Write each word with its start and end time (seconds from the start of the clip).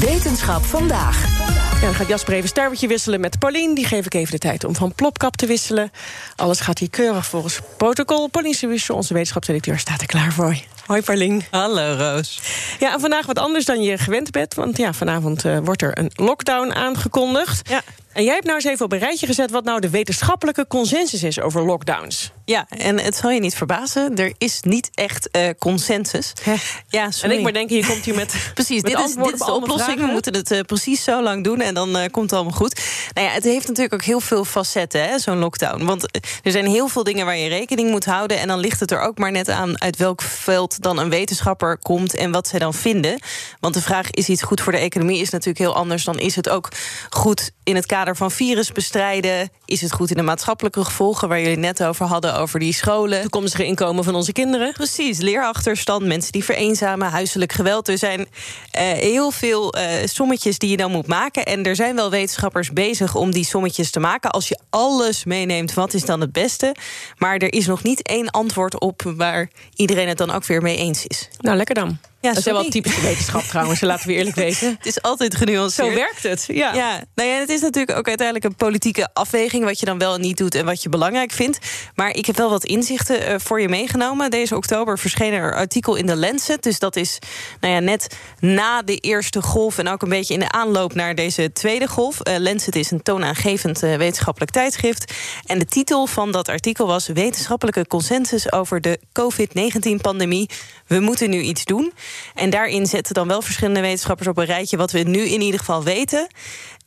Wetenschap 0.00 0.64
vandaag. 0.64 1.38
Ja, 1.74 1.80
dan 1.80 1.94
gaat 1.94 2.08
Jasper 2.08 2.32
even 2.32 2.42
een 2.42 2.48
sterretje 2.48 2.88
wisselen 2.88 3.20
met 3.20 3.38
Paulien. 3.38 3.74
Die 3.74 3.86
geef 3.86 4.06
ik 4.06 4.14
even 4.14 4.30
de 4.30 4.38
tijd 4.38 4.64
om 4.64 4.74
van 4.74 4.94
plopkap 4.94 5.36
te 5.36 5.46
wisselen. 5.46 5.92
Alles 6.36 6.60
gaat 6.60 6.78
hier 6.78 6.90
keurig 6.90 7.26
volgens 7.26 7.60
protocol. 7.76 8.28
Paulien 8.28 8.54
Suisse, 8.54 8.92
onze 8.92 9.12
wetenschapsdirecteur, 9.14 9.78
staat 9.78 10.00
er 10.00 10.06
klaar 10.06 10.32
voor. 10.32 10.56
Hoi 10.86 11.02
Paulien. 11.02 11.44
Hallo 11.50 11.94
Roos. 11.96 12.40
Ja, 12.78 12.92
en 12.92 13.00
vandaag 13.00 13.26
wat 13.26 13.38
anders 13.38 13.64
dan 13.64 13.82
je 13.82 13.98
gewend 13.98 14.30
bent. 14.30 14.54
Want 14.54 14.76
ja, 14.76 14.92
vanavond 14.92 15.44
uh, 15.44 15.58
wordt 15.64 15.82
er 15.82 15.98
een 15.98 16.10
lockdown 16.14 16.72
aangekondigd. 16.72 17.68
Ja. 17.68 17.82
En 18.18 18.24
jij 18.24 18.32
hebt 18.32 18.44
nou 18.44 18.56
eens 18.56 18.66
even 18.66 18.84
op 18.84 18.92
een 18.92 18.98
rijtje 18.98 19.26
gezet... 19.26 19.50
wat 19.50 19.64
nou 19.64 19.80
de 19.80 19.90
wetenschappelijke 19.90 20.66
consensus 20.66 21.22
is 21.22 21.40
over 21.40 21.64
lockdowns. 21.64 22.32
Ja, 22.44 22.66
en 22.68 23.00
het 23.00 23.16
zal 23.16 23.30
je 23.30 23.40
niet 23.40 23.54
verbazen. 23.54 24.16
Er 24.16 24.32
is 24.38 24.60
niet 24.62 24.90
echt 24.94 25.28
uh, 25.36 25.48
consensus. 25.58 26.32
Ja, 26.90 27.10
en 27.22 27.30
ik 27.30 27.42
maar 27.42 27.52
denken, 27.52 27.76
je 27.76 27.86
komt 27.86 28.04
hier 28.04 28.14
met 28.14 28.34
Precies, 28.54 28.82
met 28.82 28.90
dit, 28.90 29.00
is, 29.00 29.14
dit 29.14 29.32
is 29.32 29.38
de 29.38 29.52
oplossing. 29.52 29.82
Vragen. 29.82 30.06
We 30.06 30.12
moeten 30.12 30.34
het 30.34 30.50
uh, 30.50 30.60
precies 30.60 31.04
zo 31.04 31.22
lang 31.22 31.44
doen 31.44 31.60
en 31.60 31.74
dan 31.74 31.96
uh, 31.96 32.02
komt 32.10 32.30
het 32.30 32.32
allemaal 32.32 32.58
goed. 32.58 32.80
Nou 33.14 33.26
ja, 33.26 33.32
het 33.32 33.44
heeft 33.44 33.66
natuurlijk 33.66 33.94
ook 33.94 34.02
heel 34.02 34.20
veel 34.20 34.44
facetten, 34.44 35.20
zo'n 35.20 35.38
lockdown. 35.38 35.84
Want 35.84 36.02
er 36.42 36.50
zijn 36.50 36.66
heel 36.66 36.88
veel 36.88 37.04
dingen 37.04 37.26
waar 37.26 37.36
je 37.36 37.48
rekening 37.48 37.90
moet 37.90 38.04
houden... 38.04 38.38
en 38.38 38.48
dan 38.48 38.58
ligt 38.58 38.80
het 38.80 38.90
er 38.90 39.00
ook 39.00 39.18
maar 39.18 39.30
net 39.30 39.48
aan 39.48 39.80
uit 39.80 39.96
welk 39.96 40.22
veld 40.22 40.82
dan 40.82 40.98
een 40.98 41.10
wetenschapper 41.10 41.78
komt... 41.78 42.14
en 42.14 42.30
wat 42.30 42.48
zij 42.48 42.58
dan 42.58 42.74
vinden. 42.74 43.18
Want 43.60 43.74
de 43.74 43.82
vraag, 43.82 44.10
is 44.10 44.28
iets 44.28 44.42
goed 44.42 44.60
voor 44.60 44.72
de 44.72 44.78
economie, 44.78 45.20
is 45.20 45.30
natuurlijk 45.30 45.58
heel 45.58 45.74
anders... 45.74 46.04
dan 46.04 46.18
is 46.18 46.36
het 46.36 46.48
ook 46.48 46.68
goed 47.10 47.50
in 47.64 47.74
het 47.74 47.86
kader 47.86 48.07
van 48.16 48.30
virus 48.30 48.72
bestrijden? 48.72 49.50
Is 49.64 49.80
het 49.80 49.92
goed 49.92 50.10
in 50.10 50.16
de 50.16 50.22
maatschappelijke 50.22 50.84
gevolgen 50.84 51.28
waar 51.28 51.40
jullie 51.40 51.56
net 51.56 51.84
over 51.84 52.06
hadden, 52.06 52.34
over 52.34 52.60
die 52.60 52.72
scholen? 52.72 53.20
Toekomstige 53.20 53.64
inkomen 53.64 54.04
van 54.04 54.14
onze 54.14 54.32
kinderen? 54.32 54.72
Precies, 54.72 55.18
leerachterstand, 55.18 56.06
mensen 56.06 56.32
die 56.32 56.44
vereenzamen, 56.44 57.10
huiselijk 57.10 57.52
geweld. 57.52 57.88
Er 57.88 57.98
zijn 57.98 58.20
uh, 58.20 58.26
heel 58.72 59.30
veel 59.30 59.76
uh, 59.78 59.84
sommetjes 60.04 60.58
die 60.58 60.70
je 60.70 60.76
dan 60.76 60.90
moet 60.90 61.06
maken. 61.06 61.44
En 61.44 61.64
er 61.64 61.76
zijn 61.76 61.94
wel 61.94 62.10
wetenschappers 62.10 62.72
bezig 62.72 63.14
om 63.14 63.30
die 63.30 63.44
sommetjes 63.44 63.90
te 63.90 64.00
maken. 64.00 64.30
Als 64.30 64.48
je 64.48 64.58
alles 64.70 65.24
meeneemt, 65.24 65.74
wat 65.74 65.94
is 65.94 66.04
dan 66.04 66.20
het 66.20 66.32
beste? 66.32 66.74
Maar 67.18 67.36
er 67.36 67.52
is 67.52 67.66
nog 67.66 67.82
niet 67.82 68.02
één 68.02 68.30
antwoord 68.30 68.80
op 68.80 69.02
waar 69.16 69.50
iedereen 69.74 70.08
het 70.08 70.18
dan 70.18 70.30
ook 70.30 70.46
weer 70.46 70.62
mee 70.62 70.76
eens 70.76 71.06
is. 71.06 71.28
Nou, 71.38 71.56
lekker 71.56 71.74
dan. 71.74 71.98
Ja, 72.28 72.34
dat 72.34 72.46
is 72.46 72.52
wel 72.52 72.70
typische 72.70 73.00
wetenschap 73.00 73.42
trouwens, 73.42 73.80
laten 73.80 74.06
we 74.06 74.14
eerlijk 74.14 74.36
weten. 74.36 74.68
Het 74.78 74.86
is 74.86 75.02
altijd 75.02 75.36
genuanceerd. 75.36 75.88
Zo 75.88 75.94
werkt 75.94 76.22
het, 76.22 76.44
ja. 76.46 76.74
ja. 76.74 77.04
Nou 77.14 77.28
ja, 77.28 77.38
het 77.38 77.48
is 77.48 77.60
natuurlijk 77.60 77.98
ook 77.98 78.08
uiteindelijk 78.08 78.46
een 78.46 78.54
politieke 78.54 79.08
afweging... 79.12 79.64
wat 79.64 79.80
je 79.80 79.86
dan 79.86 79.98
wel 79.98 80.14
en 80.14 80.20
niet 80.20 80.36
doet 80.36 80.54
en 80.54 80.64
wat 80.64 80.82
je 80.82 80.88
belangrijk 80.88 81.32
vindt. 81.32 81.58
Maar 81.94 82.10
ik 82.14 82.26
heb 82.26 82.36
wel 82.36 82.50
wat 82.50 82.64
inzichten 82.64 83.30
uh, 83.30 83.34
voor 83.38 83.60
je 83.60 83.68
meegenomen. 83.68 84.30
Deze 84.30 84.56
oktober 84.56 84.98
verscheen 84.98 85.32
er 85.32 85.46
een 85.46 85.54
artikel 85.54 85.94
in 85.94 86.06
de 86.06 86.16
Lancet. 86.16 86.62
Dus 86.62 86.78
dat 86.78 86.96
is 86.96 87.18
nou 87.60 87.74
ja, 87.74 87.80
net 87.80 88.16
na 88.40 88.82
de 88.82 88.96
eerste 88.96 89.42
golf... 89.42 89.78
en 89.78 89.88
ook 89.88 90.02
een 90.02 90.08
beetje 90.08 90.34
in 90.34 90.40
de 90.40 90.50
aanloop 90.50 90.94
naar 90.94 91.14
deze 91.14 91.52
tweede 91.52 91.88
golf. 91.88 92.18
Uh, 92.28 92.36
Lancet 92.38 92.76
is 92.76 92.90
een 92.90 93.02
toonaangevend 93.02 93.82
uh, 93.82 93.96
wetenschappelijk 93.96 94.52
tijdschrift. 94.52 95.12
En 95.46 95.58
de 95.58 95.66
titel 95.66 96.06
van 96.06 96.32
dat 96.32 96.48
artikel 96.48 96.86
was... 96.86 97.06
Wetenschappelijke 97.06 97.86
consensus 97.86 98.52
over 98.52 98.80
de 98.80 99.00
COVID-19-pandemie. 99.12 100.48
We 100.86 101.00
moeten 101.00 101.30
nu 101.30 101.40
iets 101.40 101.64
doen. 101.64 101.92
En 102.34 102.50
daarin 102.50 102.86
zetten 102.86 103.14
dan 103.14 103.28
wel 103.28 103.42
verschillende 103.42 103.80
wetenschappers 103.80 104.28
op 104.28 104.38
een 104.38 104.44
rijtje... 104.44 104.76
wat 104.76 104.90
we 104.90 104.98
nu 104.98 105.20
in 105.20 105.40
ieder 105.40 105.60
geval 105.60 105.82
weten. 105.82 106.28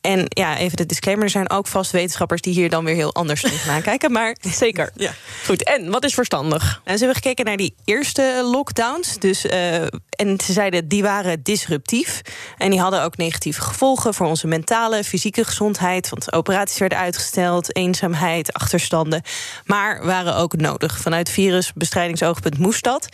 En 0.02 0.26
ja, 0.28 0.58
even 0.58 0.78
de 0.78 0.86
disclaimer: 0.86 1.24
er 1.24 1.30
zijn 1.30 1.50
ook 1.50 1.68
vast 1.68 1.92
wetenschappers 1.92 2.42
die 2.42 2.54
hier 2.54 2.70
dan 2.70 2.86
weer 2.86 2.96
heel 2.96 3.14
anders 3.14 3.42
tegenaan 3.42 3.82
kijken. 3.82 4.12
Maar 4.12 4.36
zeker. 4.66 4.92
Ja. 4.96 5.12
Goed, 5.46 5.64
en 5.64 5.92
wat 5.92 6.04
is 6.04 6.14
verstandig? 6.14 6.62
Nou, 6.86 6.98
ze 6.98 7.04
hebben 7.06 7.24
gekeken 7.24 7.46
naar 7.46 7.58
die 7.58 7.76
eerste 7.86 8.42
lockdowns. 8.52 9.18
Dus, 9.20 9.46
uh, 9.46 9.82
en 10.10 10.40
ze 10.44 10.54
zeiden 10.54 10.88
die 10.88 11.04
waren 11.04 11.44
disruptief. 11.44 12.22
En 12.58 12.70
die 12.70 12.80
hadden 12.80 13.04
ook 13.04 13.18
negatieve 13.18 13.62
gevolgen 13.62 14.14
voor 14.14 14.28
onze 14.28 14.48
mentale, 14.48 15.04
fysieke 15.04 15.44
gezondheid. 15.44 16.10
Want 16.10 16.34
operaties 16.34 16.78
werden 16.78 16.98
uitgesteld, 16.98 17.76
eenzaamheid, 17.76 18.54
achterstanden. 18.54 19.22
Maar 19.66 20.06
waren 20.06 20.36
ook 20.36 20.56
nodig. 20.56 21.00
Vanuit 21.00 21.30
virusbestrijdingsoogpunt 21.30 22.58
moest 22.58 22.84
dat. 22.84 23.08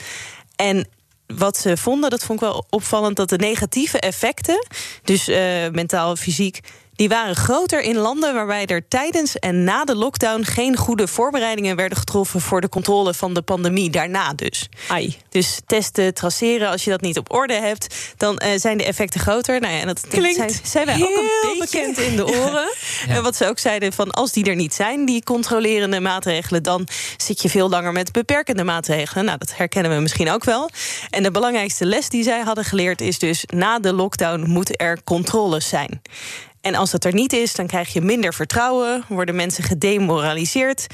En 0.55 0.87
wat 1.27 1.57
ze 1.57 1.77
vonden, 1.77 2.09
dat 2.09 2.23
vond 2.23 2.41
ik 2.41 2.47
wel 2.47 2.65
opvallend, 2.69 3.15
dat 3.15 3.29
de 3.29 3.37
negatieve 3.37 3.99
effecten, 3.99 4.67
dus 5.03 5.29
uh, 5.29 5.37
mentaal, 5.71 6.15
fysiek, 6.15 6.59
die 6.97 7.09
waren 7.09 7.35
groter 7.35 7.81
in 7.81 7.95
landen 7.95 8.33
waarbij 8.33 8.65
er 8.65 8.87
tijdens 8.87 9.39
en 9.39 9.63
na 9.63 9.83
de 9.83 9.95
lockdown 9.95 10.43
geen 10.43 10.75
goede 10.77 11.07
voorbereidingen 11.07 11.75
werden 11.75 11.97
getroffen 11.97 12.41
voor 12.41 12.61
de 12.61 12.69
controle 12.69 13.13
van 13.13 13.33
de 13.33 13.41
pandemie 13.41 13.89
daarna 13.89 14.33
dus. 14.33 14.69
Ai. 14.87 15.17
Dus 15.29 15.59
testen, 15.65 16.13
traceren, 16.13 16.69
als 16.69 16.83
je 16.83 16.89
dat 16.89 17.01
niet 17.01 17.17
op 17.17 17.33
orde 17.33 17.53
hebt, 17.53 17.95
dan 18.17 18.41
uh, 18.43 18.49
zijn 18.55 18.77
de 18.77 18.83
effecten 18.83 19.19
groter. 19.19 19.59
Nou 19.59 19.73
ja, 19.73 19.79
en 19.79 19.87
dat 19.87 20.07
klinkt 20.07 20.35
zijn, 20.35 20.51
zijn 20.63 20.85
wij 20.85 20.95
ook 20.95 21.17
een 21.17 21.29
beetje 21.41 21.57
bekend 21.59 21.97
in 21.97 22.15
de 22.15 22.25
oren. 22.41 22.69
Ja. 23.07 23.15
En 23.15 23.23
wat 23.23 23.35
ze 23.35 23.47
ook 23.47 23.59
zeiden 23.59 23.93
van 23.93 24.11
als 24.11 24.31
die 24.31 24.45
er 24.45 24.55
niet 24.55 24.73
zijn, 24.73 25.05
die 25.05 25.23
controlerende 25.23 25.99
maatregelen, 25.99 26.63
dan 26.63 26.87
zit 27.17 27.41
je 27.41 27.49
veel 27.49 27.69
langer 27.69 27.91
met 27.91 28.11
beperkende 28.11 28.63
maatregelen. 28.63 29.25
Nou, 29.25 29.37
dat 29.37 29.55
herkennen 29.55 29.95
we 29.95 30.01
misschien 30.01 30.29
ook 30.29 30.43
wel. 30.43 30.69
En 31.09 31.23
de 31.23 31.31
belangrijkste 31.31 31.85
les 31.85 32.09
die 32.09 32.23
zij 32.23 32.41
hadden 32.41 32.63
geleerd 32.63 33.01
is 33.01 33.19
dus 33.19 33.43
na 33.45 33.79
de 33.79 33.93
lockdown 33.93 34.49
moeten 34.49 34.75
er 34.75 35.03
controles 35.03 35.67
zijn. 35.67 36.01
En 36.67 36.75
als 36.75 36.91
dat 36.91 37.03
er 37.05 37.13
niet 37.13 37.33
is, 37.33 37.55
dan 37.55 37.67
krijg 37.67 37.93
je 37.93 38.01
minder 38.01 38.33
vertrouwen, 38.33 39.03
worden 39.07 39.35
mensen 39.35 39.63
gedemoraliseerd. 39.63 40.87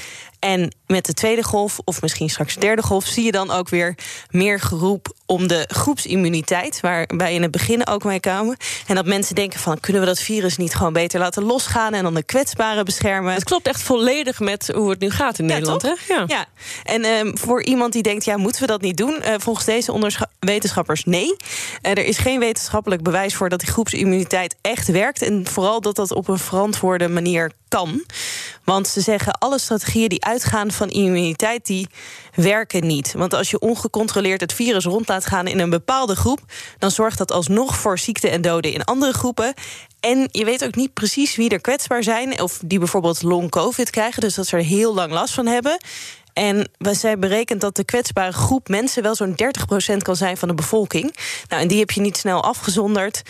En 0.43 0.75
met 0.87 1.05
de 1.05 1.13
tweede 1.13 1.43
golf, 1.43 1.79
of 1.83 2.01
misschien 2.01 2.29
straks 2.29 2.53
de 2.53 2.59
derde 2.59 2.81
golf, 2.81 3.05
zie 3.05 3.23
je 3.23 3.31
dan 3.31 3.51
ook 3.51 3.69
weer 3.69 3.95
meer 4.29 4.59
geroep 4.59 5.13
om 5.25 5.47
de 5.47 5.65
groepsimmuniteit, 5.67 6.79
waar 6.79 7.09
wij 7.17 7.33
in 7.33 7.41
het 7.41 7.51
begin 7.51 7.87
ook 7.87 8.03
mee 8.03 8.19
kwamen. 8.19 8.57
En 8.87 8.95
dat 8.95 9.05
mensen 9.05 9.35
denken 9.35 9.59
van 9.59 9.79
kunnen 9.79 10.01
we 10.01 10.07
dat 10.07 10.19
virus 10.19 10.57
niet 10.57 10.75
gewoon 10.75 10.93
beter 10.93 11.19
laten 11.19 11.43
losgaan 11.43 11.93
en 11.93 12.03
dan 12.03 12.13
de 12.13 12.23
kwetsbaren 12.23 12.85
beschermen. 12.85 13.33
Het 13.33 13.43
klopt 13.43 13.67
echt 13.67 13.81
volledig 13.81 14.39
met 14.39 14.71
hoe 14.75 14.89
het 14.89 14.99
nu 14.99 15.09
gaat 15.09 15.39
in 15.39 15.47
ja, 15.47 15.53
Nederland. 15.53 15.81
Hè? 15.81 15.93
Ja. 16.07 16.23
ja. 16.27 16.45
En 16.83 17.05
um, 17.05 17.37
voor 17.37 17.63
iemand 17.63 17.93
die 17.93 18.03
denkt, 18.03 18.25
ja, 18.25 18.37
moeten 18.37 18.61
we 18.61 18.67
dat 18.67 18.81
niet 18.81 18.97
doen? 18.97 19.21
Uh, 19.21 19.33
volgens 19.37 19.65
deze 19.65 20.11
wetenschappers 20.39 21.03
nee. 21.03 21.35
Uh, 21.81 21.91
er 21.91 22.05
is 22.05 22.17
geen 22.17 22.39
wetenschappelijk 22.39 23.03
bewijs 23.03 23.35
voor 23.35 23.49
dat 23.49 23.59
die 23.59 23.71
groepsimmuniteit 23.71 24.55
echt 24.61 24.87
werkt. 24.87 25.21
En 25.21 25.47
vooral 25.47 25.81
dat 25.81 25.95
dat 25.95 26.11
op 26.11 26.27
een 26.27 26.39
verantwoorde 26.39 27.07
manier 27.07 27.51
kan. 27.73 28.03
Want 28.63 28.87
ze 28.87 29.01
zeggen 29.01 29.33
alle 29.33 29.59
strategieën 29.59 30.09
die 30.09 30.25
uitgaan 30.25 30.71
van 30.71 30.89
immuniteit, 30.89 31.65
die 31.65 31.87
werken 32.35 32.87
niet. 32.87 33.13
Want 33.13 33.33
als 33.33 33.49
je 33.49 33.59
ongecontroleerd 33.59 34.41
het 34.41 34.53
virus 34.53 34.85
rond 34.85 35.07
laat 35.07 35.25
gaan 35.25 35.47
in 35.47 35.59
een 35.59 35.69
bepaalde 35.69 36.15
groep, 36.15 36.39
dan 36.79 36.91
zorgt 36.91 37.17
dat 37.17 37.31
alsnog 37.31 37.75
voor 37.75 37.99
ziekte 37.99 38.29
en 38.29 38.41
doden 38.41 38.73
in 38.73 38.83
andere 38.83 39.13
groepen. 39.13 39.53
En 39.99 40.27
je 40.31 40.45
weet 40.45 40.65
ook 40.65 40.75
niet 40.75 40.93
precies 40.93 41.35
wie 41.35 41.49
er 41.49 41.61
kwetsbaar 41.61 42.03
zijn, 42.03 42.41
of 42.41 42.59
die 42.65 42.79
bijvoorbeeld 42.79 43.21
long-covid 43.21 43.89
krijgen, 43.89 44.21
dus 44.21 44.35
dat 44.35 44.47
ze 44.47 44.57
er 44.57 44.63
heel 44.63 44.93
lang 44.93 45.11
last 45.11 45.33
van 45.33 45.45
hebben. 45.45 45.77
En 46.33 46.69
we 46.77 46.93
zijn 46.93 47.19
berekend 47.19 47.61
dat 47.61 47.75
de 47.75 47.83
kwetsbare 47.83 48.31
groep 48.31 48.67
mensen 48.67 49.03
wel 49.03 49.15
zo'n 49.15 49.35
30% 49.93 49.97
kan 49.97 50.15
zijn 50.15 50.37
van 50.37 50.47
de 50.47 50.53
bevolking. 50.53 51.15
Nou, 51.49 51.61
en 51.61 51.67
die 51.67 51.79
heb 51.79 51.91
je 51.91 52.01
niet 52.01 52.17
snel 52.17 52.43
afgezonderd. 52.43 53.21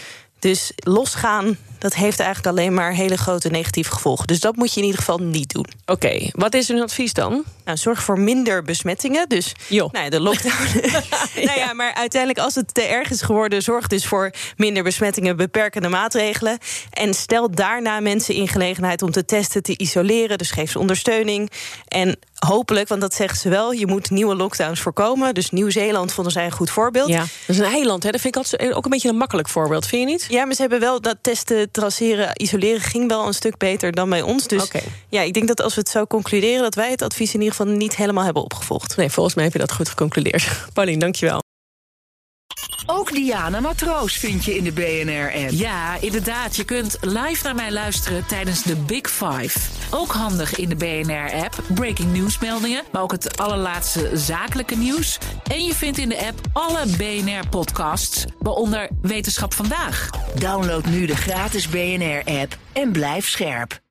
Dus 0.43 0.71
losgaan, 0.75 1.57
dat 1.77 1.93
heeft 1.93 2.19
eigenlijk 2.19 2.57
alleen 2.57 2.73
maar 2.73 2.93
hele 2.93 3.17
grote 3.17 3.49
negatieve 3.49 3.91
gevolgen. 3.91 4.27
Dus 4.27 4.39
dat 4.39 4.55
moet 4.55 4.73
je 4.73 4.79
in 4.79 4.85
ieder 4.85 4.99
geval 4.99 5.17
niet 5.17 5.53
doen. 5.53 5.65
Oké, 5.85 6.29
wat 6.31 6.53
is 6.53 6.67
hun 6.67 6.81
advies 6.81 7.13
dan? 7.13 7.43
Nou, 7.65 7.77
zorg 7.77 8.03
voor 8.03 8.19
minder 8.19 8.63
besmettingen. 8.63 9.29
Dus. 9.29 9.51
Nou 9.69 9.89
ja, 9.91 10.09
de 10.09 10.19
lockdown. 10.19 10.53
ja. 10.81 11.01
nou 11.35 11.59
ja, 11.59 11.73
maar 11.73 11.93
uiteindelijk, 11.93 12.39
als 12.45 12.55
het 12.55 12.73
te 12.73 12.81
erg 12.81 13.09
is 13.09 13.21
geworden, 13.21 13.61
zorg 13.61 13.87
dus 13.87 14.05
voor 14.05 14.33
minder 14.57 14.83
besmettingen, 14.83 15.35
beperkende 15.35 15.89
maatregelen. 15.89 16.57
En 16.89 17.13
stel 17.13 17.51
daarna 17.51 17.99
mensen 17.99 18.35
in 18.35 18.47
gelegenheid 18.47 19.01
om 19.01 19.11
te 19.11 19.25
testen, 19.25 19.63
te 19.63 19.77
isoleren. 19.77 20.37
Dus 20.37 20.51
geef 20.51 20.71
ze 20.71 20.79
ondersteuning. 20.79 21.51
En 21.87 22.17
hopelijk, 22.43 22.87
want 22.87 23.01
dat 23.01 23.13
zeggen 23.13 23.37
ze 23.37 23.49
wel, 23.49 23.71
je 23.71 23.87
moet 23.87 24.09
nieuwe 24.09 24.35
lockdowns 24.35 24.79
voorkomen. 24.79 25.33
Dus 25.33 25.51
Nieuw-Zeeland 25.51 26.13
vonden 26.13 26.33
zij 26.33 26.45
een 26.45 26.51
goed 26.51 26.69
voorbeeld. 26.69 27.09
Ja, 27.09 27.19
dat 27.19 27.29
is 27.47 27.57
een 27.57 27.65
eiland, 27.65 28.03
hè? 28.03 28.11
Dat 28.11 28.21
vind 28.21 28.35
ik 28.35 28.41
altijd 28.41 28.73
ook 28.73 28.83
een 28.83 28.91
beetje 28.91 29.09
een 29.09 29.17
makkelijk 29.17 29.49
voorbeeld, 29.49 29.85
vind 29.85 30.01
je 30.01 30.07
niet? 30.07 30.25
Ja, 30.29 30.45
maar 30.45 30.55
ze 30.55 30.61
hebben 30.61 30.79
wel 30.79 31.01
dat 31.01 31.17
testen, 31.21 31.71
traceren, 31.71 32.29
isoleren 32.33 32.81
ging 32.81 33.07
wel 33.07 33.27
een 33.27 33.33
stuk 33.33 33.57
beter 33.57 33.91
dan 33.91 34.09
bij 34.09 34.21
ons. 34.21 34.47
Dus 34.47 34.63
okay. 34.63 34.83
ja, 35.09 35.21
ik 35.21 35.33
denk 35.33 35.47
dat 35.47 35.61
als 35.61 35.75
we 35.75 35.79
het 35.79 35.89
zo 35.89 36.05
concluderen, 36.05 36.61
dat 36.61 36.75
wij 36.75 36.91
het 36.91 37.01
advies 37.01 37.33
in 37.33 37.41
ieder 37.53 37.65
geval 37.65 37.87
niet 37.87 37.95
helemaal 37.95 38.23
hebben 38.23 38.43
opgevolgd. 38.43 38.97
Nee, 38.97 39.09
volgens 39.09 39.35
mij 39.35 39.43
heb 39.43 39.53
je 39.53 39.59
dat 39.59 39.73
goed 39.73 39.89
geconcludeerd. 39.89 40.47
Paulien, 40.73 40.99
dankjewel. 40.99 41.41
Ook 42.85 43.11
Diana 43.11 43.59
Matroos 43.59 44.17
vind 44.17 44.43
je 44.45 44.55
in 44.55 44.63
de 44.63 44.71
BNR-app. 44.71 45.49
Ja, 45.51 45.97
inderdaad. 46.01 46.55
Je 46.55 46.63
kunt 46.63 46.97
live 47.01 47.43
naar 47.43 47.55
mij 47.55 47.71
luisteren 47.71 48.25
tijdens 48.25 48.63
de 48.63 48.75
Big 48.75 49.09
Five. 49.09 49.59
Ook 49.89 50.11
handig 50.11 50.55
in 50.55 50.69
de 50.69 50.75
BNR-app. 50.75 51.63
Breaking 51.73 52.11
nieuwsmeldingen, 52.11 52.83
maar 52.91 53.01
ook 53.01 53.11
het 53.11 53.37
allerlaatste 53.37 54.09
zakelijke 54.13 54.75
nieuws. 54.75 55.17
En 55.51 55.63
je 55.65 55.75
vindt 55.75 55.97
in 55.97 56.09
de 56.09 56.25
app 56.25 56.39
alle 56.53 56.85
BNR-podcasts, 56.97 58.25
waaronder 58.39 58.89
Wetenschap 59.01 59.53
Vandaag. 59.53 60.09
Download 60.35 60.85
nu 60.85 61.05
de 61.05 61.15
gratis 61.15 61.67
BNR-app 61.69 62.57
en 62.73 62.91
blijf 62.91 63.29
scherp. 63.29 63.81